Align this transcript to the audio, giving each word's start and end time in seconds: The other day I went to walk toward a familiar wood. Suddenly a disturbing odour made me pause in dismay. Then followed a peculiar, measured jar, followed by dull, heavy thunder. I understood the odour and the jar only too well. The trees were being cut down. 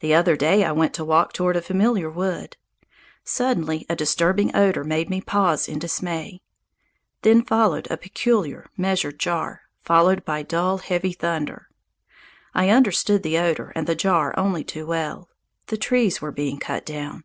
The 0.00 0.12
other 0.12 0.36
day 0.36 0.64
I 0.64 0.72
went 0.72 0.92
to 0.96 1.02
walk 1.02 1.32
toward 1.32 1.56
a 1.56 1.62
familiar 1.62 2.10
wood. 2.10 2.58
Suddenly 3.24 3.86
a 3.88 3.96
disturbing 3.96 4.54
odour 4.54 4.84
made 4.84 5.08
me 5.08 5.22
pause 5.22 5.66
in 5.66 5.78
dismay. 5.78 6.42
Then 7.22 7.44
followed 7.46 7.90
a 7.90 7.96
peculiar, 7.96 8.68
measured 8.76 9.18
jar, 9.18 9.62
followed 9.80 10.26
by 10.26 10.42
dull, 10.42 10.76
heavy 10.76 11.14
thunder. 11.14 11.70
I 12.52 12.68
understood 12.68 13.22
the 13.22 13.38
odour 13.38 13.72
and 13.74 13.86
the 13.86 13.94
jar 13.96 14.34
only 14.38 14.62
too 14.62 14.84
well. 14.86 15.30
The 15.68 15.78
trees 15.78 16.20
were 16.20 16.32
being 16.32 16.58
cut 16.58 16.84
down. 16.84 17.24